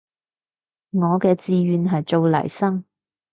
[0.89, 2.85] 我嘅志願係做黎生